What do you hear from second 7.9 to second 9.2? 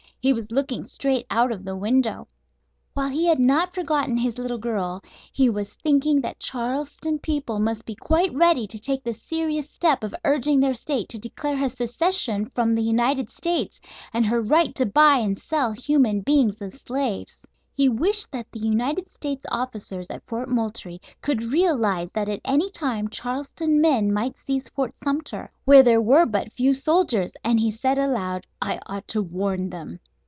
quite ready to take the